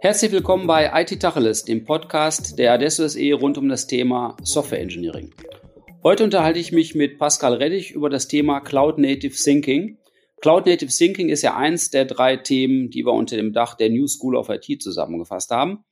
[0.00, 4.80] Herzlich willkommen bei IT Tacheles, dem Podcast der Adesso SE rund um das Thema Software
[4.80, 5.32] Engineering.
[6.02, 9.96] Heute unterhalte ich mich mit Pascal Reddich über das Thema Cloud Native Thinking.
[10.42, 13.88] Cloud Native Thinking ist ja eins der drei Themen, die wir unter dem Dach der
[13.88, 15.84] New School of IT zusammengefasst haben.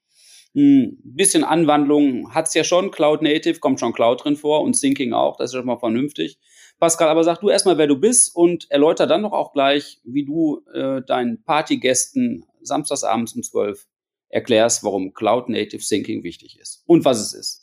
[0.55, 2.91] Ein bisschen Anwandlung hat's ja schon.
[2.91, 5.39] Cloud Native kommt schon Cloud drin vor und Thinking auch.
[5.39, 6.39] Das ist schon mal vernünftig.
[6.83, 10.25] Pascal, aber sag du erstmal, wer du bist und erläuter dann doch auch gleich, wie
[10.25, 13.87] du äh, deinen Partygästen samstagsabends um 12
[14.29, 17.63] erklärst, warum Cloud Native Thinking wichtig ist und was es ist.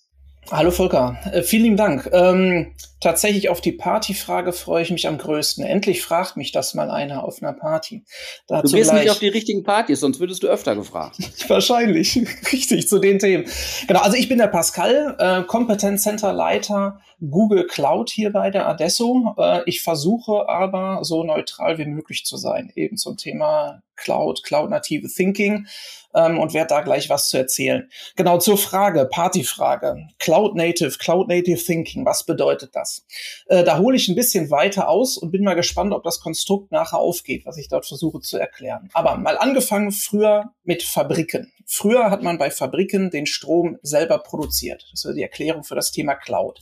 [0.50, 2.10] Hallo Volker, äh, vielen Dank.
[2.14, 5.66] Ähm, tatsächlich auf die Partyfrage freue ich mich am größten.
[5.66, 8.06] Endlich fragt mich das mal einer auf einer Party.
[8.48, 11.18] Dazu du gehst nicht auf die richtigen Partys, sonst würdest du öfter gefragt.
[11.50, 12.18] Wahrscheinlich,
[12.54, 13.46] richtig, zu den Themen.
[13.86, 18.68] Genau, also ich bin der Pascal, äh, Competence Center Leiter Google Cloud hier bei der
[18.68, 19.36] Adesso.
[19.38, 25.08] Äh, ich versuche aber so neutral wie möglich zu sein, eben zum Thema Cloud, Cloud-native
[25.08, 25.68] Thinking
[26.16, 27.90] ähm, und werde da gleich was zu erzählen.
[28.16, 30.08] Genau zur Frage, Partyfrage.
[30.20, 33.06] Cloud-native, Cloud-native Thinking, was bedeutet das?
[33.48, 36.72] Äh, da hole ich ein bisschen weiter aus und bin mal gespannt, ob das Konstrukt
[36.72, 38.90] nachher aufgeht, was ich dort versuche zu erklären.
[38.94, 41.52] Aber mal angefangen früher mit Fabriken.
[41.72, 44.88] Früher hat man bei Fabriken den Strom selber produziert.
[44.90, 46.60] Das war die Erklärung für das Thema Cloud.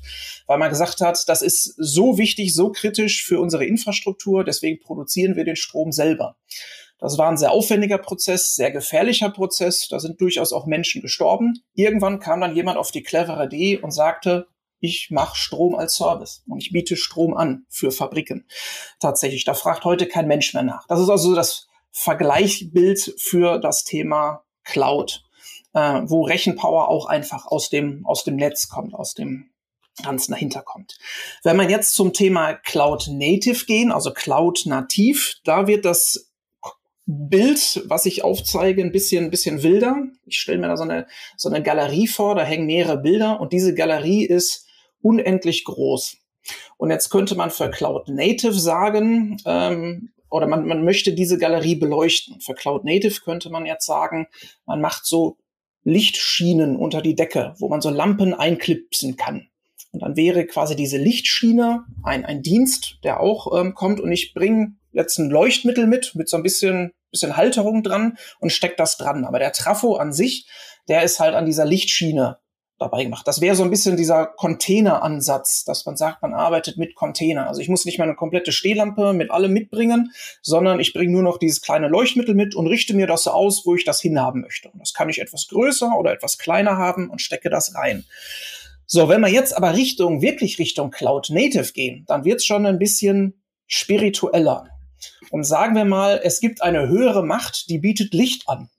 [0.47, 5.37] Weil man gesagt hat, das ist so wichtig, so kritisch für unsere Infrastruktur, deswegen produzieren
[5.37, 6.35] wir den Strom selber.
[6.99, 9.87] Das war ein sehr aufwendiger Prozess, sehr gefährlicher Prozess.
[9.87, 11.53] Da sind durchaus auch Menschen gestorben.
[11.73, 14.47] Irgendwann kam dann jemand auf die clevere Idee und sagte,
[14.81, 18.45] ich mache Strom als Service und ich biete Strom an für Fabriken.
[18.99, 20.85] Tatsächlich, da fragt heute kein Mensch mehr nach.
[20.87, 25.23] Das ist also das Vergleichbild für das Thema Cloud,
[25.73, 29.49] äh, wo Rechenpower auch einfach aus dem, aus dem Netz kommt, aus dem
[30.03, 30.97] Ganzen dahinter kommt.
[31.43, 36.31] Wenn man jetzt zum Thema Cloud Native gehen, also Cloud Nativ, da wird das
[37.07, 39.95] Bild, was ich aufzeige, ein bisschen, ein bisschen wilder.
[40.25, 41.07] Ich stelle mir da so eine,
[41.37, 44.67] so eine Galerie vor, da hängen mehrere Bilder und diese Galerie ist
[45.01, 46.17] unendlich groß.
[46.77, 51.75] Und jetzt könnte man für Cloud Native sagen, ähm, oder man, man möchte diese Galerie
[51.75, 52.39] beleuchten.
[52.41, 54.27] Für Cloud Native könnte man jetzt sagen,
[54.65, 55.37] man macht so
[55.83, 59.47] Lichtschienen unter die Decke, wo man so Lampen einklipsen kann.
[59.91, 64.33] Und dann wäre quasi diese Lichtschiene ein, ein Dienst, der auch ähm, kommt und ich
[64.33, 68.97] bringe jetzt ein Leuchtmittel mit, mit so ein bisschen bisschen Halterung dran und steckt das
[68.97, 69.25] dran.
[69.25, 70.47] Aber der Trafo an sich,
[70.87, 72.39] der ist halt an dieser Lichtschiene
[72.79, 73.27] dabei gemacht.
[73.27, 77.47] Das wäre so ein bisschen dieser Container-Ansatz, dass man sagt, man arbeitet mit Container.
[77.47, 80.11] Also ich muss nicht mal eine komplette Stehlampe mit allem mitbringen,
[80.41, 83.65] sondern ich bringe nur noch dieses kleine Leuchtmittel mit und richte mir das so aus,
[83.65, 84.69] wo ich das hinhaben möchte.
[84.69, 88.05] Und das kann ich etwas größer oder etwas kleiner haben und stecke das rein.
[88.85, 92.65] So, wenn wir jetzt aber Richtung, wirklich Richtung Cloud Native gehen, dann wird es schon
[92.65, 94.69] ein bisschen spiritueller.
[95.29, 98.69] Und sagen wir mal, es gibt eine höhere Macht, die bietet Licht an.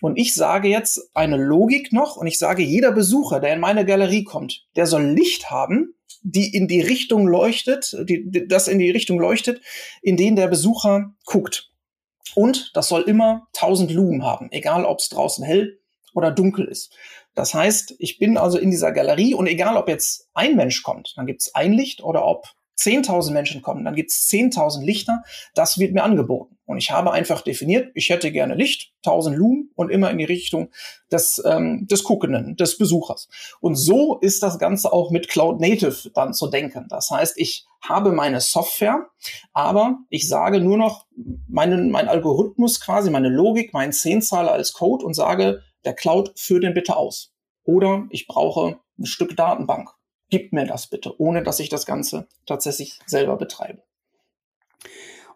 [0.00, 3.84] Und ich sage jetzt eine Logik noch und ich sage, jeder Besucher, der in meine
[3.84, 8.90] Galerie kommt, der soll Licht haben, die in die Richtung leuchtet, die, das in die
[8.90, 9.60] Richtung leuchtet,
[10.02, 11.70] in den der Besucher guckt.
[12.34, 15.78] Und das soll immer 1000 Lumen haben, egal ob es draußen hell
[16.14, 16.92] oder dunkel ist.
[17.34, 21.12] Das heißt, ich bin also in dieser Galerie und egal ob jetzt ein Mensch kommt,
[21.16, 22.46] dann gibt es ein Licht oder ob
[22.78, 25.22] 10.000 Menschen kommen, dann gibt es 10.000 Lichter,
[25.54, 26.55] das wird mir angeboten.
[26.66, 30.24] Und ich habe einfach definiert, ich hätte gerne Licht, 1000 Lumen und immer in die
[30.24, 30.70] Richtung
[31.10, 33.28] des, ähm, des Guckenden, des Besuchers.
[33.60, 36.86] Und so ist das Ganze auch mit Cloud Native dann zu denken.
[36.88, 39.06] Das heißt, ich habe meine Software,
[39.52, 41.06] aber ich sage nur noch
[41.48, 46.64] meinen, mein Algorithmus quasi, meine Logik, meinen Zehnzahler als Code und sage, der Cloud führt
[46.64, 47.32] den bitte aus.
[47.64, 49.90] Oder ich brauche ein Stück Datenbank
[50.30, 53.82] gib mir das bitte, ohne dass ich das Ganze tatsächlich selber betreibe.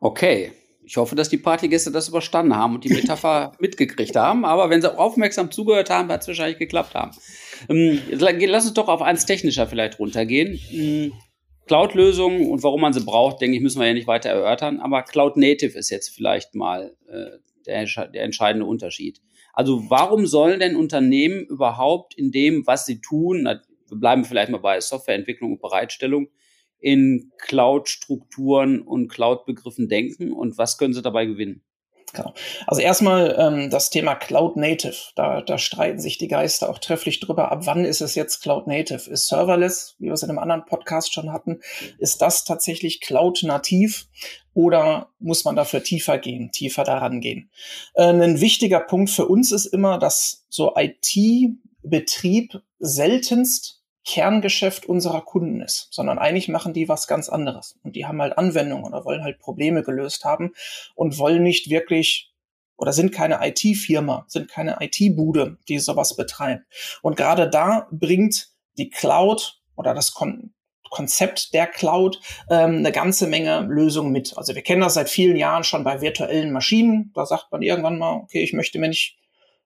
[0.01, 0.53] Okay.
[0.91, 4.45] Ich hoffe, dass die Partygäste das überstanden haben und die Metapher mitgekriegt haben.
[4.45, 7.13] Aber wenn sie auch aufmerksam zugehört haben, wird es wahrscheinlich geklappt haben.
[7.69, 10.59] Ähm, lass uns doch auf eins technischer vielleicht runtergehen.
[10.73, 11.13] Ähm,
[11.69, 14.81] Cloud-Lösungen und warum man sie braucht, denke ich, müssen wir ja nicht weiter erörtern.
[14.81, 19.21] Aber Cloud Native ist jetzt vielleicht mal äh, der, der entscheidende Unterschied.
[19.53, 23.61] Also warum sollen denn Unternehmen überhaupt in dem, was sie tun, wir
[23.97, 26.31] bleiben vielleicht mal bei Softwareentwicklung und Bereitstellung,
[26.81, 31.63] in Cloud-Strukturen und Cloud-Begriffen denken und was können sie dabei gewinnen?
[32.13, 32.35] Genau.
[32.67, 34.97] Also erstmal ähm, das Thema Cloud Native.
[35.15, 37.53] Da, da streiten sich die Geister auch trefflich drüber.
[37.53, 39.09] Ab wann ist es jetzt Cloud Native?
[39.11, 41.61] Ist Serverless, wie wir es in einem anderen Podcast schon hatten,
[41.99, 44.09] ist das tatsächlich Cloud nativ
[44.55, 47.51] oder muss man dafür tiefer gehen, tiefer daran gehen?
[47.95, 55.61] Äh, ein wichtiger Punkt für uns ist immer, dass so IT-Betrieb seltenst Kerngeschäft unserer Kunden
[55.61, 57.79] ist, sondern eigentlich machen die was ganz anderes.
[57.83, 60.53] Und die haben halt Anwendungen oder wollen halt Probleme gelöst haben
[60.95, 62.33] und wollen nicht wirklich
[62.77, 66.65] oder sind keine IT-Firma, sind keine IT-Bude, die sowas betreibt.
[67.03, 68.49] Und gerade da bringt
[68.79, 70.55] die Cloud oder das Kon
[70.89, 72.21] Konzept der Cloud
[72.51, 74.37] ähm, eine ganze Menge Lösungen mit.
[74.37, 77.13] Also wir kennen das seit vielen Jahren schon bei virtuellen Maschinen.
[77.15, 79.20] Da sagt man irgendwann mal, okay, ich möchte mir nicht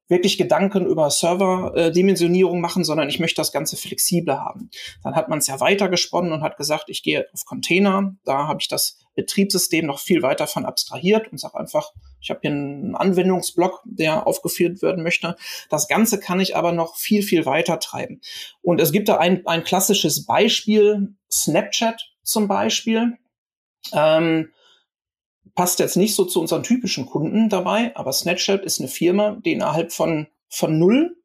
[0.08, 4.70] wirklich Gedanken über Server-Dimensionierung machen, sondern ich möchte das Ganze flexibler haben.
[5.02, 8.14] Dann hat man es ja weitergesponnen und hat gesagt, ich gehe auf Container.
[8.24, 12.40] Da habe ich das Betriebssystem noch viel weiter von abstrahiert und sage einfach, ich habe
[12.42, 15.36] hier einen Anwendungsblock, der aufgeführt werden möchte.
[15.70, 18.20] Das Ganze kann ich aber noch viel, viel weiter treiben.
[18.60, 23.16] Und es gibt da ein, ein klassisches Beispiel, Snapchat zum Beispiel.
[23.92, 24.50] Ähm,
[25.54, 29.52] passt jetzt nicht so zu unseren typischen Kunden dabei, aber Snapchat ist eine Firma, die
[29.52, 31.16] innerhalb von, von null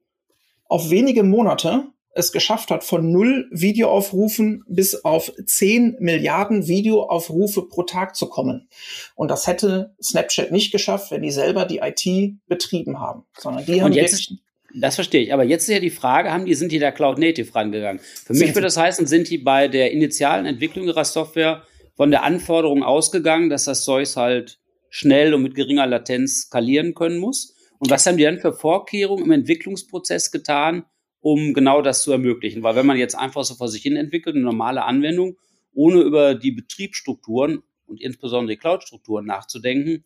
[0.65, 7.83] auf wenige Monate es geschafft hat, von null Videoaufrufen bis auf zehn Milliarden Videoaufrufe pro
[7.83, 8.67] Tag zu kommen.
[9.15, 13.81] Und das hätte Snapchat nicht geschafft, wenn die selber die IT betrieben haben, sondern die
[13.81, 14.33] haben jetzt,
[14.75, 15.33] das verstehe ich.
[15.33, 18.01] Aber jetzt ist ja die Frage, haben die, sind die da Cloud Native rangegangen?
[18.25, 21.63] Für mich würde das heißen, sind die bei der initialen Entwicklung ihrer Software
[21.99, 24.57] von der Anforderung ausgegangen, dass das Zeug halt
[24.89, 27.57] schnell und mit geringer Latenz skalieren können muss.
[27.77, 30.85] Und was haben die dann für Vorkehrungen im Entwicklungsprozess getan,
[31.19, 32.63] um genau das zu ermöglichen?
[32.63, 35.35] Weil wenn man jetzt einfach so vor sich hin entwickelt, eine normale Anwendung,
[35.73, 40.05] ohne über die Betriebsstrukturen und insbesondere die Cloud-Strukturen nachzudenken,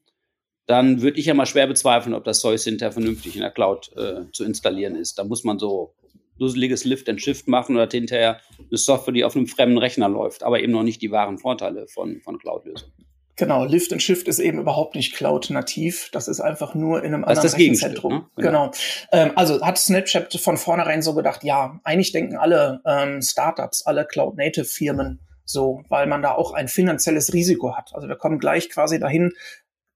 [0.66, 3.92] dann würde ich ja mal schwer bezweifeln, ob das Zeug hinterher vernünftig in der Cloud
[3.95, 5.19] äh, zu installieren ist.
[5.19, 5.94] Da muss man so
[6.40, 8.40] dusseliges Lift and Shift machen oder hinterher
[8.73, 11.87] eine Software, die auf einem fremden Rechner läuft, aber eben noch nicht die wahren Vorteile
[11.87, 12.91] von, von Cloud-Lösungen.
[13.35, 16.09] Genau, Lift and Shift ist eben überhaupt nicht Cloud-nativ.
[16.11, 18.13] Das ist einfach nur in einem das anderen Rechenzentrum.
[18.13, 18.25] Ne?
[18.37, 18.71] Genau.
[18.71, 18.71] genau.
[19.11, 24.05] Ähm, also hat Snapchat von vornherein so gedacht, ja, eigentlich denken alle ähm, Startups, alle
[24.05, 27.91] Cloud-Native-Firmen so, weil man da auch ein finanzielles Risiko hat.
[27.93, 29.33] Also wir kommen gleich quasi dahin,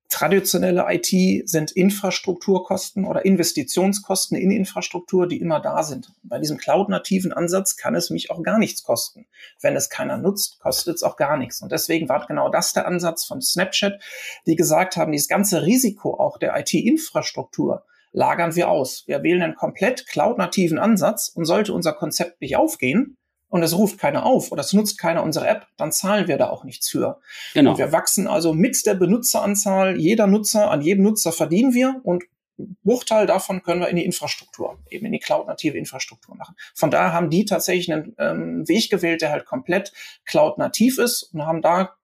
[0.10, 6.14] Traditionelle IT sind Infrastrukturkosten oder Investitionskosten in Infrastruktur, die immer da sind.
[6.24, 9.26] Bei diesem cloud-nativen Ansatz kann es mich auch gar nichts kosten.
[9.62, 11.62] Wenn es keiner nutzt, kostet es auch gar nichts.
[11.62, 14.02] Und deswegen war genau das der Ansatz von Snapchat,
[14.46, 17.84] die gesagt haben, dieses ganze Risiko auch der IT-Infrastruktur
[18.14, 19.04] lagern wir aus.
[19.08, 23.17] Wir wählen einen komplett cloud-nativen Ansatz und sollte unser Konzept nicht aufgehen,
[23.50, 26.50] und es ruft keiner auf oder es nutzt keiner unsere App, dann zahlen wir da
[26.50, 27.20] auch nichts für.
[27.54, 27.72] Genau.
[27.72, 32.24] Und wir wachsen also mit der Benutzeranzahl, jeder Nutzer, an jedem Nutzer verdienen wir und
[32.84, 36.56] Bruchteil davon können wir in die Infrastruktur, eben in die cloud-native Infrastruktur machen.
[36.74, 39.94] Von daher haben die tatsächlich einen ähm, Weg gewählt, der halt komplett
[40.26, 41.96] cloud-nativ ist und haben da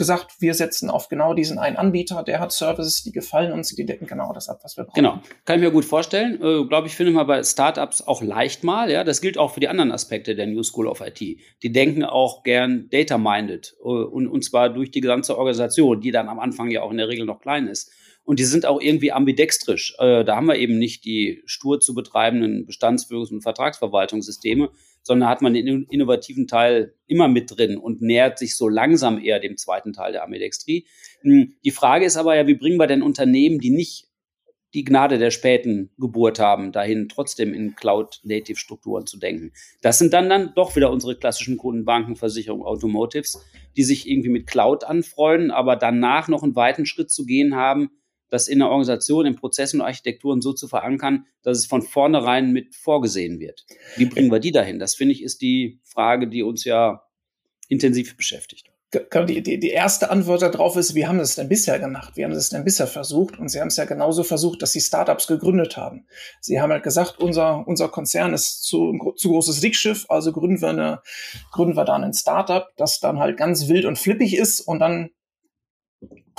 [0.00, 3.84] gesagt, wir setzen auf genau diesen einen Anbieter, der hat Services, die gefallen uns, die
[3.84, 4.94] decken genau das ab, was wir brauchen.
[4.94, 6.40] Genau, kann ich mir gut vorstellen.
[6.42, 8.90] Äh, Glaube ich, finde mal bei Startups auch leicht mal.
[8.90, 11.20] Ja, das gilt auch für die anderen Aspekte der New School of IT.
[11.20, 16.30] Die denken auch gern data-minded äh, und, und zwar durch die gesamte Organisation, die dann
[16.30, 17.92] am Anfang ja auch in der Regel noch klein ist.
[18.24, 19.96] Und die sind auch irgendwie ambidextrisch.
[19.98, 24.70] Äh, da haben wir eben nicht die stur zu betreibenden Bestandsführungs- und Vertragsverwaltungssysteme,
[25.02, 29.40] sondern hat man den innovativen Teil immer mit drin und nähert sich so langsam eher
[29.40, 30.86] dem zweiten Teil der Ambidextrie.
[31.22, 34.10] Hm, die Frage ist aber ja, wie bringen wir denn Unternehmen, die nicht
[34.74, 39.52] die Gnade der späten Geburt haben, dahin trotzdem in Cloud-Native-Strukturen zu denken.
[39.82, 43.44] Das sind dann dann doch wieder unsere klassischen Kunden, Banken, Versicherungen, Automotives,
[43.76, 47.90] die sich irgendwie mit Cloud anfreuen, aber danach noch einen weiten Schritt zu gehen haben,
[48.30, 52.52] das in der Organisation, in Prozessen und Architekturen so zu verankern, dass es von vornherein
[52.52, 53.66] mit vorgesehen wird.
[53.96, 54.78] Wie bringen wir die dahin?
[54.78, 57.02] Das finde ich ist die Frage, die uns ja
[57.68, 58.70] intensiv beschäftigt.
[59.28, 62.16] Die, die, die erste Antwort darauf ist, wie haben es denn bisher gemacht?
[62.16, 63.38] Wie haben es denn bisher versucht?
[63.38, 66.08] Und sie haben es ja genauso versucht, dass sie Startups gegründet haben.
[66.40, 70.70] Sie haben halt gesagt, unser, unser Konzern ist zu, zu großes Dickschiff, also gründen wir,
[70.70, 71.02] eine,
[71.52, 75.10] gründen wir dann ein Startup, das dann halt ganz wild und flippig ist und dann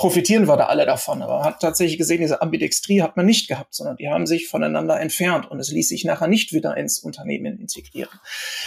[0.01, 1.21] profitieren wir da alle davon.
[1.21, 4.47] Aber man hat tatsächlich gesehen, diese Ambidextrie hat man nicht gehabt, sondern die haben sich
[4.47, 8.09] voneinander entfernt und es ließ sich nachher nicht wieder ins Unternehmen integrieren.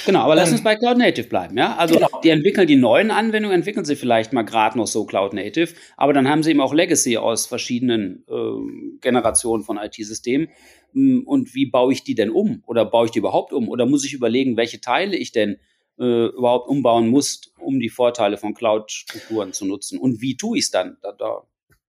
[0.07, 1.75] Genau, aber ähm, lass uns bei Cloud Native bleiben, ja?
[1.75, 2.07] Also genau.
[2.23, 6.13] die entwickeln die neuen Anwendungen, entwickeln sie vielleicht mal gerade noch so Cloud Native, aber
[6.13, 10.51] dann haben sie eben auch Legacy aus verschiedenen äh, Generationen von IT-Systemen.
[10.93, 12.63] Hm, und wie baue ich die denn um?
[12.65, 13.69] Oder baue ich die überhaupt um?
[13.69, 15.57] Oder muss ich überlegen, welche Teile ich denn
[15.99, 19.99] äh, überhaupt umbauen musst, um die Vorteile von Cloud-Strukturen zu nutzen.
[19.99, 20.99] Und wie tue ich es dann?
[21.03, 21.43] Da, da,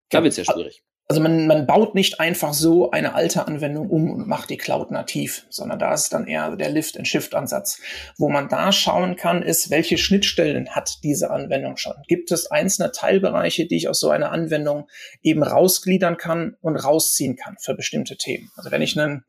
[0.10, 0.84] da wird es ja schwierig.
[1.08, 4.90] Also man, man baut nicht einfach so eine alte Anwendung um und macht die Cloud
[4.90, 7.80] nativ, sondern da ist dann eher der Lift-and-Shift-Ansatz.
[8.18, 11.94] Wo man da schauen kann, ist, welche Schnittstellen hat diese Anwendung schon?
[12.08, 14.88] Gibt es einzelne Teilbereiche, die ich aus so einer Anwendung
[15.22, 18.50] eben rausgliedern kann und rausziehen kann für bestimmte Themen?
[18.56, 19.26] Also wenn ich einen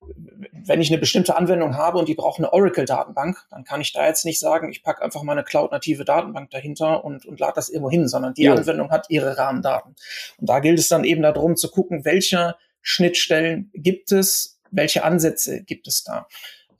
[0.00, 4.06] wenn ich eine bestimmte Anwendung habe und die braucht eine Oracle-Datenbank, dann kann ich da
[4.06, 7.68] jetzt nicht sagen, ich packe einfach mal eine cloud-native Datenbank dahinter und, und lade das
[7.68, 8.54] irgendwo hin, sondern die ja.
[8.54, 9.94] Anwendung hat ihre Rahmendaten.
[10.38, 15.62] Und da gilt es dann eben darum zu gucken, welche Schnittstellen gibt es, welche Ansätze
[15.62, 16.26] gibt es da.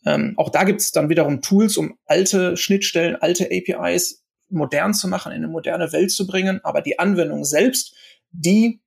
[0.04, 5.08] Ähm, auch da gibt es dann wiederum Tools, um alte Schnittstellen, alte APIs modern zu
[5.08, 6.60] machen, in eine moderne Welt zu bringen.
[6.62, 7.94] Aber die Anwendung selbst,
[8.30, 8.80] die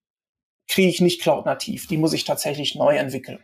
[0.68, 1.88] kriege ich nicht cloud-nativ.
[1.88, 3.40] Die muss ich tatsächlich neu entwickeln.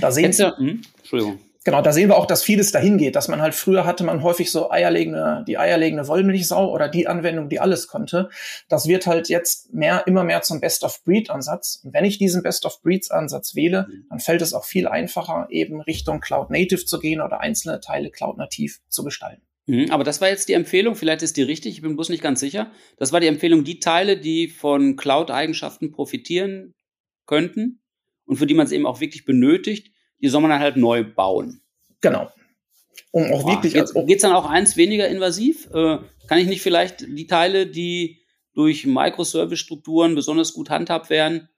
[0.00, 0.82] Da sehen Sie, hm?
[0.98, 1.40] Entschuldigung.
[1.62, 4.22] Genau, da sehen wir auch, dass vieles dahin geht, dass man halt früher hatte man
[4.22, 8.30] häufig so eierlegende, die eierlegende Wollmilchsau oder die Anwendung, die alles konnte.
[8.70, 11.82] Das wird halt jetzt mehr, immer mehr zum Best-of-Breed-Ansatz.
[11.84, 14.06] Und wenn ich diesen Best-of-Breeds-Ansatz wähle, mhm.
[14.08, 18.80] dann fällt es auch viel einfacher, eben Richtung Cloud-Native zu gehen oder einzelne Teile Cloud-nativ
[18.88, 19.42] zu gestalten.
[19.66, 22.22] Mhm, aber das war jetzt die Empfehlung, vielleicht ist die richtig, ich bin bloß nicht
[22.22, 22.70] ganz sicher.
[22.96, 26.72] Das war die Empfehlung, die Teile, die von Cloud-Eigenschaften profitieren
[27.26, 27.79] könnten
[28.30, 29.90] und für die man es eben auch wirklich benötigt,
[30.22, 31.62] die soll man dann halt neu bauen.
[32.00, 32.30] Genau.
[33.10, 33.72] Um auch Boah, wirklich.
[33.72, 35.68] Geht es dann auch eins weniger invasiv?
[35.74, 38.20] Äh, kann ich nicht vielleicht die Teile, die
[38.54, 41.48] durch Microservice-Strukturen besonders gut handhabt werden,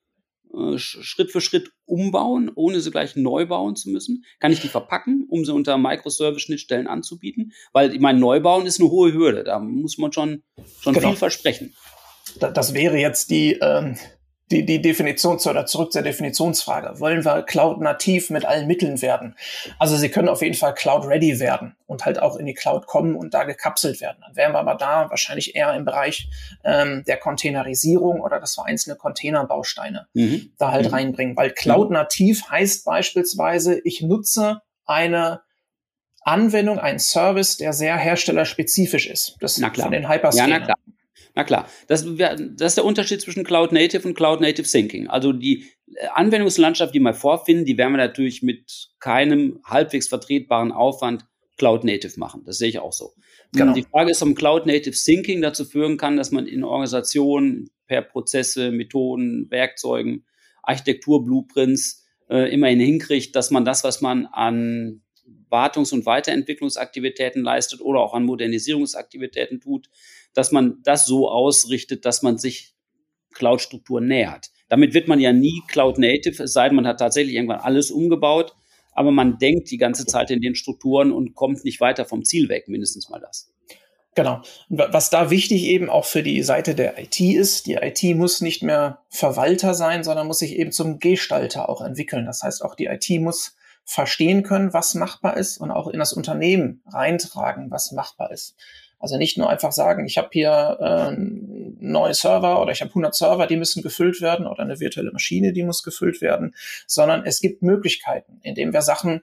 [0.55, 4.25] äh, Schritt für Schritt umbauen, ohne sie gleich neu bauen zu müssen?
[4.41, 7.53] Kann ich die verpacken, um sie unter Microservice-Schnittstellen anzubieten?
[7.75, 9.45] Weil ich meine, Neubauen ist eine hohe Hürde.
[9.45, 10.43] Da muss man schon,
[10.81, 11.09] schon genau.
[11.09, 11.75] viel versprechen.
[12.39, 13.99] Das wäre jetzt die, ähm,
[14.53, 17.01] die, die Definition zu, oder zurück zur Definitionsfrage.
[17.01, 19.35] Wollen wir Cloud-nativ mit allen Mitteln werden?
[19.79, 23.17] Also sie können auf jeden Fall Cloud-ready werden und halt auch in die Cloud kommen
[23.17, 24.19] und da gekapselt werden.
[24.21, 26.29] Dann wären wir aber da wahrscheinlich eher im Bereich
[26.65, 30.53] ähm, der Containerisierung oder dass wir einzelne Containerbausteine mhm.
[30.59, 30.95] da halt mhm.
[30.95, 31.37] reinbringen.
[31.37, 35.41] Weil Cloud-nativ heißt beispielsweise, ich nutze eine
[36.25, 39.37] Anwendung, einen Service, der sehr herstellerspezifisch ist.
[39.41, 39.87] Das na klar.
[39.87, 40.51] von den Hyperscalern.
[40.51, 40.77] Ja, na klar.
[41.35, 45.09] Na klar, das, das ist der Unterschied zwischen Cloud Native und Cloud Native Syncing.
[45.09, 50.73] Also die äh, Anwendungslandschaft, die wir vorfinden, die werden wir natürlich mit keinem halbwegs vertretbaren
[50.73, 51.25] Aufwand
[51.57, 52.43] Cloud Native machen.
[52.45, 53.13] Das sehe ich auch so.
[53.53, 53.75] Genau.
[53.75, 58.03] Die Frage ist, ob Cloud Native Syncing dazu führen kann, dass man in Organisationen per
[58.03, 60.25] Prozesse, Methoden, Werkzeugen,
[60.63, 65.03] Architektur, Blueprints äh, immerhin hinkriegt, dass man das, was man an
[65.51, 69.89] Wartungs- und Weiterentwicklungsaktivitäten leistet oder auch an Modernisierungsaktivitäten tut,
[70.35, 72.75] dass man das so ausrichtet, dass man sich
[73.33, 74.51] Cloud-Strukturen nähert.
[74.69, 78.55] Damit wird man ja nie Cloud-Native, es sei denn, man hat tatsächlich irgendwann alles umgebaut,
[78.93, 82.49] aber man denkt die ganze Zeit in den Strukturen und kommt nicht weiter vom Ziel
[82.49, 83.53] weg, mindestens mal das.
[84.15, 84.43] Genau.
[84.69, 88.63] Was da wichtig eben auch für die Seite der IT ist, die IT muss nicht
[88.63, 92.27] mehr Verwalter sein, sondern muss sich eben zum Gestalter auch entwickeln.
[92.27, 96.13] Das heißt, auch die IT muss verstehen können, was machbar ist und auch in das
[96.13, 98.55] Unternehmen reintragen, was machbar ist.
[99.03, 103.15] Also nicht nur einfach sagen, ich habe hier äh, neuen Server oder ich habe 100
[103.15, 106.55] Server, die müssen gefüllt werden oder eine virtuelle Maschine, die muss gefüllt werden,
[106.87, 109.23] sondern es gibt Möglichkeiten, indem wir Sachen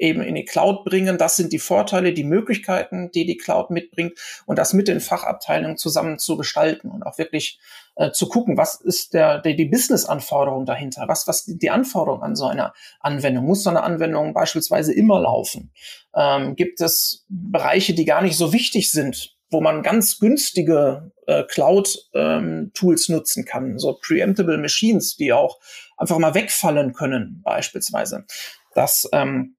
[0.00, 1.18] eben in die Cloud bringen.
[1.18, 4.14] Das sind die Vorteile, die Möglichkeiten, die die Cloud mitbringt
[4.46, 7.60] und das mit den Fachabteilungen zusammen zu gestalten und auch wirklich
[7.96, 11.04] äh, zu gucken, was ist der, der die Business-Anforderung dahinter?
[11.06, 13.44] Was, was die Anforderung an so einer Anwendung?
[13.44, 15.72] Muss so eine Anwendung beispielsweise immer laufen?
[16.14, 19.36] Ähm, gibt es Bereiche, die gar nicht so wichtig sind?
[19.52, 25.58] wo man ganz günstige äh, Cloud-Tools ähm, nutzen kann, so Preemptible Machines, die auch
[25.96, 28.26] einfach mal wegfallen können, beispielsweise.
[28.74, 29.56] Das ähm,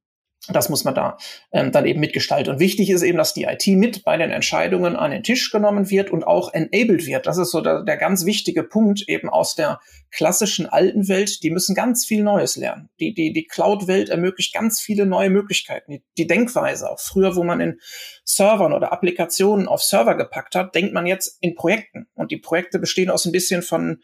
[0.48, 1.18] das muss man da
[1.52, 2.54] ähm, dann eben mitgestalten.
[2.54, 5.90] Und wichtig ist eben, dass die IT mit bei den Entscheidungen an den Tisch genommen
[5.92, 7.28] wird und auch enabled wird.
[7.28, 9.80] Das ist so der, der ganz wichtige Punkt eben aus der
[10.10, 11.44] klassischen alten Welt.
[11.44, 12.90] Die müssen ganz viel Neues lernen.
[13.00, 15.92] Die, die, die Cloud-Welt ermöglicht ganz viele neue Möglichkeiten.
[15.92, 17.80] Die, die Denkweise, auch früher, wo man in
[18.24, 22.08] Servern oder Applikationen auf Server gepackt hat, denkt man jetzt in Projekten.
[22.16, 24.02] Und die Projekte bestehen aus ein bisschen von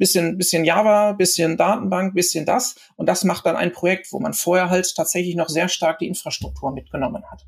[0.00, 2.74] bisschen, bisschen Java, bisschen Datenbank, bisschen das.
[2.96, 6.08] Und das macht dann ein Projekt, wo man vorher halt tatsächlich noch sehr stark die
[6.08, 7.46] Infrastruktur mitgenommen hat.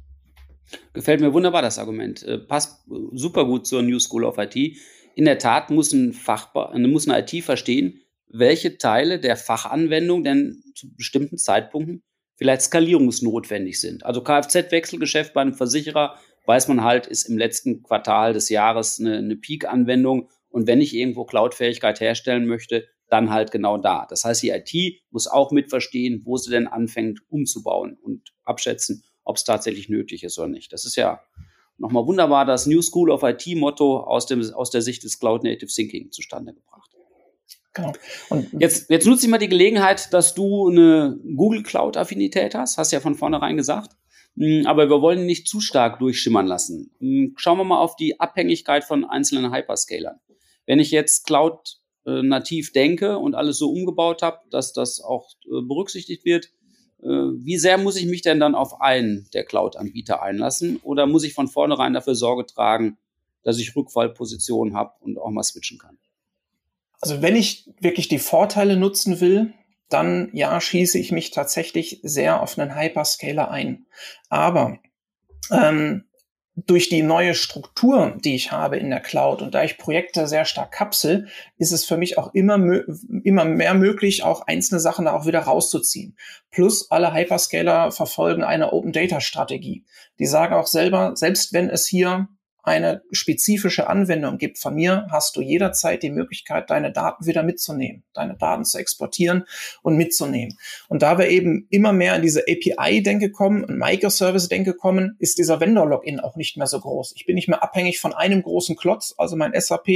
[0.93, 2.23] Gefällt mir wunderbar das Argument.
[2.23, 4.55] Äh, passt super gut zur New School of IT.
[5.15, 10.63] In der Tat muss ein Fachbar, muss eine IT verstehen, welche Teile der Fachanwendung denn
[10.75, 12.03] zu bestimmten Zeitpunkten
[12.37, 14.05] vielleicht skalierungsnotwendig sind.
[14.05, 16.17] Also Kfz-Wechselgeschäft bei einem Versicherer
[16.47, 20.95] weiß man halt, ist im letzten Quartal des Jahres eine, eine Peak-Anwendung und wenn ich
[20.95, 24.07] irgendwo Cloud-Fähigkeit herstellen möchte, dann halt genau da.
[24.09, 29.37] Das heißt, die IT muss auch mitverstehen, wo sie denn anfängt umzubauen und abschätzen, ob
[29.37, 30.73] es tatsächlich nötig ist oder nicht.
[30.73, 31.21] Das ist ja
[31.79, 35.71] nochmal wunderbar das New School of IT-Motto aus, dem, aus der Sicht des Cloud Native
[35.71, 36.91] Thinking zustande gebracht.
[37.75, 37.93] Genau.
[38.29, 42.93] Und jetzt, jetzt nutze ich mal die Gelegenheit, dass du eine Google Cloud-Affinität hast, hast
[42.93, 43.97] ja von vornherein gesagt.
[44.37, 46.91] Hm, aber wir wollen nicht zu stark durchschimmern lassen.
[47.01, 50.19] Hm, schauen wir mal auf die Abhängigkeit von einzelnen Hyperscalern.
[50.73, 55.29] Wenn ich jetzt Cloud äh, nativ denke und alles so umgebaut habe, dass das auch
[55.45, 56.49] äh, berücksichtigt wird,
[57.03, 60.79] Äh, wie sehr muss ich mich denn dann auf einen der Cloud-Anbieter einlassen?
[60.85, 62.97] Oder muss ich von vornherein dafür Sorge tragen,
[63.43, 65.99] dass ich Rückfallpositionen habe und auch mal switchen kann?
[67.01, 69.53] Also wenn ich wirklich die Vorteile nutzen will,
[69.89, 73.87] dann ja, schieße ich mich tatsächlich sehr auf einen Hyperscaler ein.
[74.29, 74.79] Aber
[75.51, 76.05] ähm,
[76.55, 80.45] durch die neue Struktur, die ich habe in der Cloud und da ich Projekte sehr
[80.45, 82.59] stark kapsel, ist es für mich auch immer,
[83.25, 86.17] immer mehr möglich, auch einzelne Sachen da auch wieder rauszuziehen.
[86.51, 89.85] Plus alle Hyperscaler verfolgen eine Open Data Strategie.
[90.19, 92.29] Die sagen auch selber, selbst wenn es hier
[92.63, 98.05] eine spezifische Anwendung gibt von mir, hast du jederzeit die Möglichkeit, deine Daten wieder mitzunehmen,
[98.15, 99.45] deine Daten zu exportieren
[99.83, 100.57] und mitzunehmen.
[100.89, 105.61] Und da wir eben immer mehr in diese API-Denke kommen und Microservice-Denke kommen, ist dieser
[105.61, 107.15] Vendor-Login auch nicht mehr so groß.
[107.17, 109.89] Ich bin nicht mehr abhängig von einem großen Klotz, also mein SAP,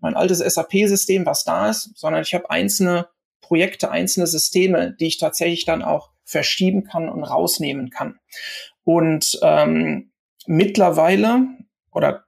[0.00, 3.08] mein altes SAP-System, was da ist, sondern ich habe einzelne
[3.40, 8.18] Projekte, einzelne Systeme, die ich tatsächlich dann auch verschieben kann und rausnehmen kann.
[8.84, 10.12] Und ähm,
[10.46, 11.46] mittlerweile
[11.94, 12.24] oder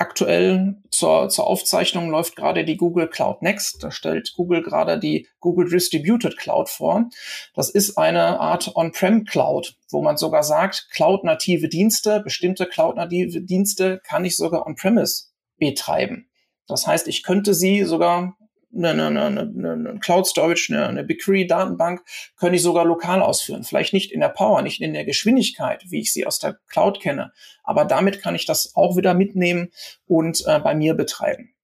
[0.00, 3.82] aktuell zur, zur Aufzeichnung läuft gerade die Google Cloud Next.
[3.84, 7.10] Da stellt Google gerade die Google Distributed Cloud vor.
[7.54, 14.00] Das ist eine Art On-Prem Cloud, wo man sogar sagt, Cloud-native Dienste, bestimmte Cloud-native Dienste
[14.02, 15.26] kann ich sogar On-Premise
[15.58, 16.30] betreiben.
[16.66, 18.38] Das heißt, ich könnte sie sogar
[18.74, 22.02] eine, eine, eine, Cloud Storage, eine, eine BigQuery Datenbank,
[22.36, 23.64] könnte ich sogar lokal ausführen.
[23.64, 27.00] Vielleicht nicht in der Power, nicht in der Geschwindigkeit, wie ich sie aus der Cloud
[27.00, 27.32] kenne.
[27.62, 29.70] Aber damit kann ich das auch wieder mitnehmen
[30.06, 31.54] und äh, bei mir betreiben.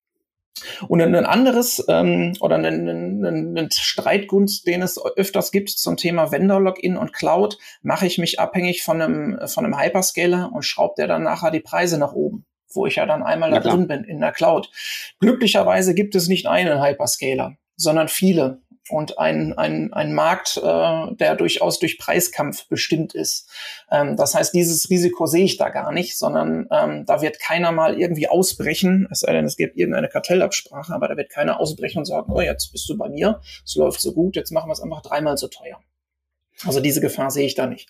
[0.88, 6.32] Und ein anderes ähm, oder ein, ein, ein Streitgrund, den es öfters gibt zum Thema
[6.32, 11.08] Vendor-Login und Cloud, mache ich mich abhängig von einem, von einem Hyperscaler und schraube der
[11.08, 14.20] dann nachher die Preise nach oben wo ich ja dann einmal da drin bin in
[14.20, 14.70] der Cloud.
[15.20, 21.34] Glücklicherweise gibt es nicht einen Hyperscaler, sondern viele und ein, ein, ein Markt, äh, der
[21.34, 23.50] durchaus durch Preiskampf bestimmt ist.
[23.90, 27.72] Ähm, das heißt, dieses Risiko sehe ich da gar nicht, sondern ähm, da wird keiner
[27.72, 31.98] mal irgendwie ausbrechen, es sei denn, es gibt irgendeine Kartellabsprache, aber da wird keiner ausbrechen
[31.98, 34.72] und sagen, oh, jetzt bist du bei mir, es läuft so gut, jetzt machen wir
[34.72, 35.80] es einfach dreimal so teuer.
[36.64, 37.88] Also diese Gefahr sehe ich da nicht.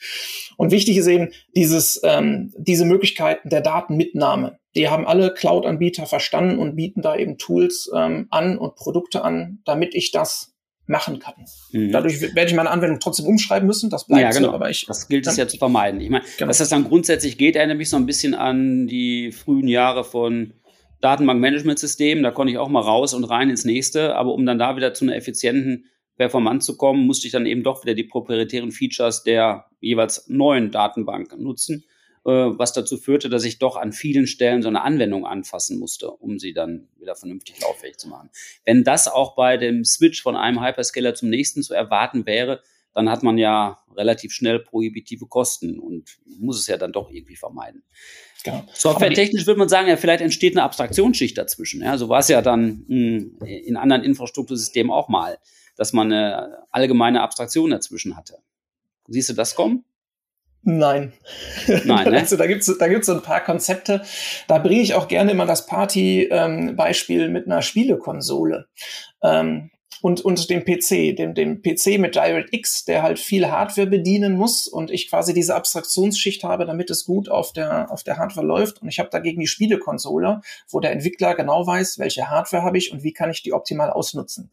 [0.57, 4.59] Und wichtig ist eben dieses, ähm, diese Möglichkeiten der Datenmitnahme.
[4.77, 9.61] Die haben alle Cloud-Anbieter verstanden und bieten da eben Tools ähm, an und Produkte an,
[9.65, 10.55] damit ich das
[10.87, 11.35] machen kann.
[11.73, 11.91] Mhm.
[11.91, 14.49] Dadurch werde ich meine Anwendung trotzdem umschreiben müssen, das bleibt ja, genau.
[14.49, 14.87] so, aber ich.
[14.87, 16.01] Das gilt es ja zu vermeiden.
[16.01, 16.49] Ich meine, genau.
[16.49, 20.53] dass das dann grundsätzlich geht, erinnert mich so ein bisschen an die frühen Jahre von
[21.01, 22.23] Datenbankmanagementsystemen.
[22.23, 24.95] Da konnte ich auch mal raus und rein ins nächste, aber um dann da wieder
[24.95, 25.87] zu einer effizienten
[26.17, 30.71] performant zu kommen, musste ich dann eben doch wieder die proprietären Features der jeweils neuen
[30.71, 31.85] Datenbank nutzen,
[32.29, 36.39] was dazu führte, dass ich doch an vielen Stellen so eine Anwendung anfassen musste, um
[36.39, 38.31] sie dann wieder vernünftig lauffähig zu machen.
[38.65, 42.63] Wenn das auch bei dem Switch von einem Hyperscaler zum nächsten zu erwarten wäre,
[42.93, 47.37] dann hat man ja relativ schnell prohibitive Kosten und muss es ja dann doch irgendwie
[47.37, 47.83] vermeiden.
[48.43, 48.65] Genau.
[48.73, 51.83] Softwaretechnisch würde man sagen, ja, vielleicht entsteht eine Abstraktionsschicht dazwischen.
[51.83, 55.39] Ja, so war es ja dann mh, hm, in anderen Infrastruktursystemen auch mal
[55.77, 58.39] dass man eine allgemeine Abstraktion dazwischen hatte.
[59.07, 59.85] Siehst du das kommen?
[60.69, 61.13] Nein.
[61.85, 62.19] Nein, ne?
[62.19, 64.03] also da gibt's da gibt's so ein paar Konzepte.
[64.49, 68.67] Da bringe ich auch gerne immer das Party-Beispiel ähm, mit einer Spielekonsole.
[69.23, 69.71] Ähm,
[70.03, 74.67] und, und dem PC, dem, dem PC mit DirectX, der halt viel Hardware bedienen muss
[74.67, 78.83] und ich quasi diese Abstraktionsschicht habe, damit es gut auf der, auf der Hardware läuft.
[78.83, 82.93] Und ich habe dagegen die Spielekonsole, wo der Entwickler genau weiß, welche Hardware habe ich
[82.93, 84.51] und wie kann ich die optimal ausnutzen.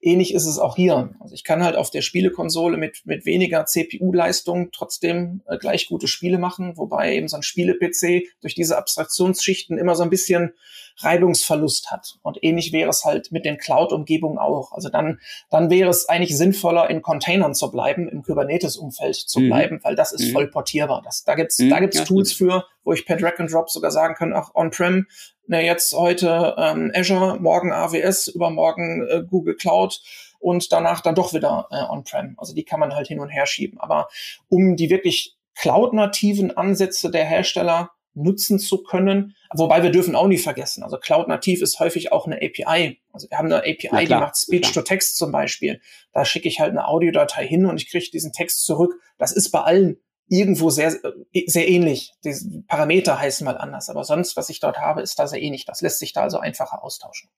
[0.00, 1.14] Ähnlich ist es auch hier.
[1.20, 6.06] Also ich kann halt auf der Spielekonsole mit, mit weniger CPU-Leistung trotzdem äh, gleich gute
[6.06, 10.52] Spiele machen, wobei eben so ein Spiele-PC durch diese Abstraktionsschichten immer so ein bisschen
[10.98, 12.18] Reibungsverlust hat.
[12.22, 14.72] Und ähnlich wäre es halt mit den Cloud-Umgebungen auch.
[14.72, 19.48] Also dann, dann wäre es eigentlich sinnvoller, in Containern zu bleiben, im Kubernetes-Umfeld zu mhm.
[19.48, 20.32] bleiben, weil das ist mhm.
[20.32, 21.02] voll portierbar.
[21.04, 21.70] Das, da gibt's, mhm.
[21.70, 24.54] da gibt's ja, Tools für, wo ich per Drag and Drop sogar sagen kann, ach,
[24.54, 25.06] on-prem,
[25.48, 30.00] na, jetzt heute ähm, Azure, morgen AWS, übermorgen äh, Google Cloud
[30.40, 32.34] und danach dann doch wieder äh, on-prem.
[32.38, 33.78] Also die kann man halt hin und her schieben.
[33.80, 34.08] Aber
[34.48, 39.36] um die wirklich cloud-nativen Ansätze der Hersteller nutzen zu können.
[39.54, 43.00] Wobei wir dürfen auch nie vergessen, also Cloud Nativ ist häufig auch eine API.
[43.12, 45.80] Also wir haben eine API, die macht Speech to Text zum Beispiel.
[46.12, 48.94] Da schicke ich halt eine Audiodatei hin und ich kriege diesen Text zurück.
[49.18, 49.98] Das ist bei allen
[50.28, 50.90] irgendwo sehr,
[51.46, 52.12] sehr ähnlich.
[52.24, 52.34] Die
[52.66, 55.64] Parameter heißen mal anders, aber sonst, was ich dort habe, ist da sehr ähnlich.
[55.64, 57.30] Das lässt sich da also einfacher austauschen.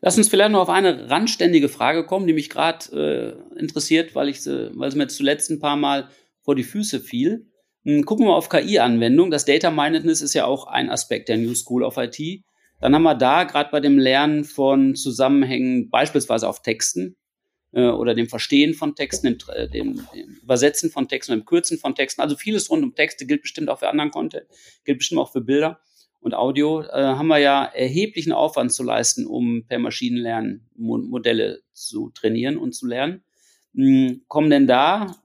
[0.00, 4.28] Lass uns vielleicht noch auf eine randständige Frage kommen, die mich gerade äh, interessiert, weil
[4.28, 6.08] ich sie, weil sie mir zuletzt ein paar Mal
[6.40, 7.51] vor die Füße fiel.
[7.84, 9.30] Hm, gucken wir auf KI-Anwendung.
[9.30, 12.44] Das Data Mindedness ist ja auch ein Aspekt der New School of IT.
[12.80, 17.16] Dann haben wir da gerade bei dem Lernen von Zusammenhängen, beispielsweise auf Texten,
[17.72, 21.78] äh, oder dem Verstehen von Texten, dem, äh, dem, dem Übersetzen von Texten, dem Kürzen
[21.78, 22.20] von Texten.
[22.20, 24.46] Also vieles rund um Texte gilt bestimmt auch für anderen Content,
[24.84, 25.80] gilt bestimmt auch für Bilder
[26.20, 26.82] und Audio.
[26.82, 32.58] Äh, haben wir ja erheblichen Aufwand zu leisten, um per Maschinenlernen Mo Modelle zu trainieren
[32.58, 33.24] und zu lernen.
[33.74, 35.16] Hm, kommen denn da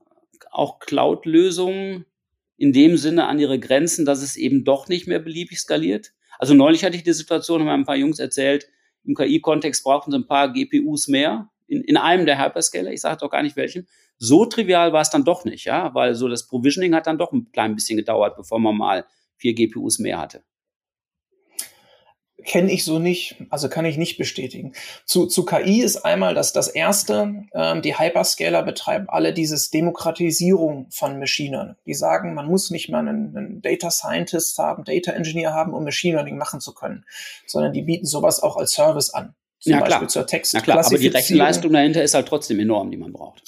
[0.50, 2.06] auch Cloud-Lösungen
[2.58, 6.12] in dem Sinne an ihre Grenzen, dass es eben doch nicht mehr beliebig skaliert?
[6.38, 8.68] Also neulich hatte ich die Situation, haben ein paar Jungs erzählt,
[9.04, 13.18] im KI-Kontext brauchen sie ein paar GPUs mehr in, in einem der Hyperscaler, ich sage
[13.20, 13.86] doch gar nicht welchen.
[14.18, 17.32] So trivial war es dann doch nicht, ja, weil so das Provisioning hat dann doch
[17.32, 20.42] ein klein bisschen gedauert, bevor man mal vier GPUs mehr hatte.
[22.44, 24.72] Kenne ich so nicht, also kann ich nicht bestätigen.
[25.04, 30.86] Zu, zu KI ist einmal das, das erste, ähm, die Hyperscaler betreiben alle dieses Demokratisierung
[30.90, 31.76] von Maschinen.
[31.84, 35.82] Die sagen, man muss nicht mal einen, einen Data Scientist haben, Data Engineer haben, um
[35.84, 37.04] Machine Learning machen zu können,
[37.46, 39.34] sondern die bieten sowas auch als Service an.
[39.60, 40.08] Zum ja, Beispiel klar.
[40.08, 40.54] zur Text.
[40.54, 43.42] Na klar, aber die Rechenleistung dahinter ist halt trotzdem enorm, die man braucht.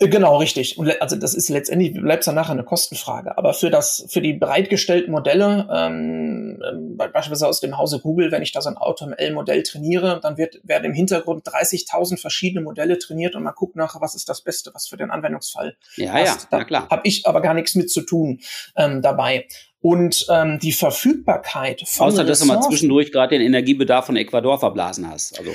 [0.00, 0.78] Äh, genau, richtig.
[0.78, 3.36] Und also das ist letztendlich bleibt dann nachher eine Kostenfrage.
[3.38, 8.42] Aber für das, für die bereitgestellten Modelle, ähm, ähm beispielsweise aus dem Hause Google, wenn
[8.42, 13.34] ich da so ein AutoML-Modell trainiere, dann wird werden im Hintergrund 30.000 verschiedene Modelle trainiert
[13.34, 16.48] und man guckt nachher, was ist das Beste, was für den Anwendungsfall ja, passt.
[16.50, 16.88] Ja, da klar.
[16.90, 18.40] Habe ich aber gar nichts mit zu tun
[18.76, 19.46] ähm, dabei.
[19.80, 24.58] Und ähm, die Verfügbarkeit von Außer, dass du mal zwischendurch gerade den Energiebedarf von Ecuador
[24.58, 25.38] verblasen hast.
[25.38, 25.52] Also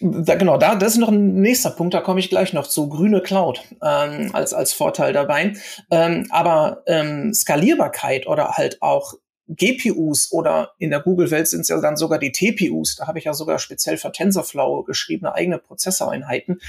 [0.00, 2.88] da, genau, da, das ist noch ein nächster Punkt, da komme ich gleich noch zu.
[2.88, 5.54] Grüne Cloud ähm, als, als Vorteil dabei.
[5.90, 9.14] Ähm, aber ähm, Skalierbarkeit oder halt auch
[9.48, 13.24] GPUs oder in der Google-Welt sind es ja dann sogar die TPUs, da habe ich
[13.24, 16.60] ja sogar speziell für TensorFlow geschriebene eigene Prozessoreinheiten,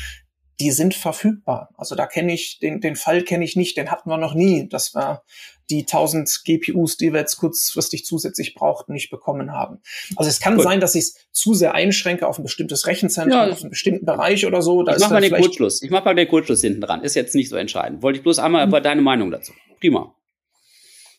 [0.62, 1.70] die sind verfügbar.
[1.76, 4.70] Also da kenne ich, den, den Fall kenne ich nicht, den hatten wir noch nie,
[4.70, 5.24] dass wir
[5.72, 9.80] die 1000 GPUs, die wir jetzt kurzfristig zusätzlich brauchten, nicht bekommen haben.
[10.18, 10.64] Also es kann Gut.
[10.66, 13.52] sein, dass ich es zu sehr einschränke auf ein bestimmtes Rechenzentrum, ja.
[13.52, 14.84] auf einen bestimmten Bereich oder so.
[14.84, 15.82] Da ich mache mal den Kurzschluss.
[15.82, 17.02] Ich mache mal den Kurzschluss hinten dran.
[17.02, 18.04] Ist jetzt nicht so entscheidend.
[18.04, 18.84] Wollte ich bloß einmal über hm.
[18.84, 19.54] deine Meinung dazu.
[19.80, 20.14] Prima.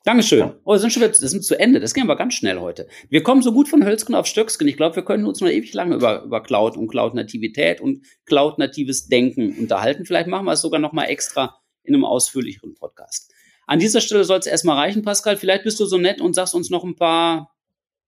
[0.04, 0.52] Dankeschön.
[0.64, 1.78] Oh, sind schon wieder, das sind zu Ende.
[1.78, 2.88] Das ging aber ganz schnell heute.
[3.08, 4.66] Wir kommen so gut von Hölzken auf Stöcksken.
[4.66, 9.06] Ich glaube, wir können uns noch ewig lange über, über Cloud und Cloud-Nativität und Cloud-natives
[9.06, 10.04] Denken unterhalten.
[10.04, 13.32] Vielleicht machen wir es sogar noch mal extra in einem ausführlicheren Podcast.
[13.66, 15.36] An dieser Stelle soll es erstmal reichen, Pascal.
[15.36, 17.54] Vielleicht bist du so nett und sagst uns noch ein paar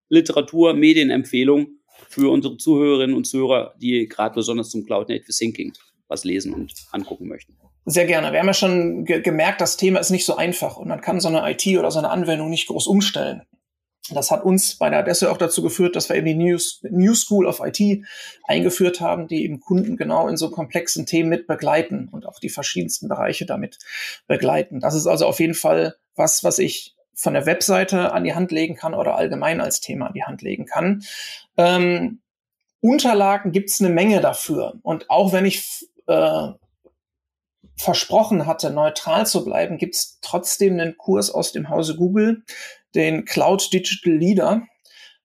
[0.09, 5.73] Literatur-, Medienempfehlungen für unsere Zuhörerinnen und Zuhörer, die gerade besonders zum Cloud Native Thinking
[6.09, 7.57] was lesen und angucken möchten.
[7.87, 8.33] Sehr gerne.
[8.33, 11.21] Wir haben ja schon ge gemerkt, das Thema ist nicht so einfach und man kann
[11.21, 13.43] so eine IT oder so eine Anwendung nicht groß umstellen.
[14.11, 17.15] Das hat uns bei der Adesso auch dazu geführt, dass wir eben die New, New
[17.15, 18.05] School of IT
[18.47, 22.51] eingeführt haben, die eben Kunden genau in so komplexen Themen mit begleiten und auch die
[22.51, 23.79] verschiedensten Bereiche damit
[24.27, 24.81] begleiten.
[24.81, 28.51] Das ist also auf jeden Fall was, was ich von der Webseite an die Hand
[28.51, 31.03] legen kann oder allgemein als Thema an die Hand legen kann.
[31.57, 32.21] Ähm,
[32.81, 34.75] Unterlagen gibt's eine Menge dafür.
[34.83, 36.49] Und auch wenn ich äh,
[37.77, 42.43] versprochen hatte, neutral zu bleiben, gibt es trotzdem einen Kurs aus dem Hause Google,
[42.95, 44.63] den Cloud Digital Leader,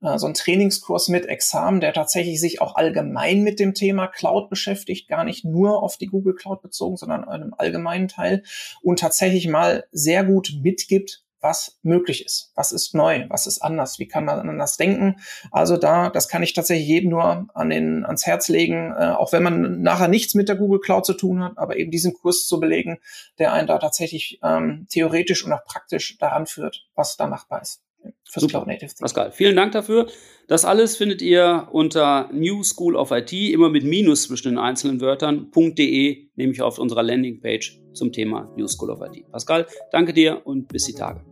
[0.01, 4.49] äh, so ein Trainingskurs mit Examen, der tatsächlich sich auch allgemein mit dem Thema Cloud
[4.49, 8.43] beschäftigt, gar nicht nur auf die Google Cloud bezogen, sondern einem allgemeinen Teil
[8.81, 13.99] und tatsächlich mal sehr gut mitgibt, was möglich ist, was ist neu, was ist anders,
[13.99, 15.17] wie kann man anders denken.
[15.51, 19.31] Also da, das kann ich tatsächlich jedem nur an den, ans Herz legen, äh, auch
[19.31, 22.45] wenn man nachher nichts mit der Google Cloud zu tun hat, aber eben diesen Kurs
[22.47, 22.99] zu belegen,
[23.37, 27.81] der einen da tatsächlich ähm, theoretisch und auch praktisch daran führt, was da machbar ist.
[28.23, 28.59] Fürs Super.
[28.59, 28.91] Cloud Native.
[28.99, 30.07] Pascal, vielen Dank dafür.
[30.47, 35.01] Das alles findet ihr unter New School of IT, immer mit Minus zwischen den einzelnen
[35.01, 39.29] Wörtern, .de, nämlich auf unserer Landingpage zum Thema New School of IT.
[39.31, 41.28] Pascal, danke dir und bis die Tage.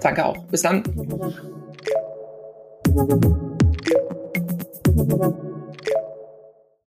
[0.00, 0.38] Danke auch.
[0.46, 0.82] Bis dann.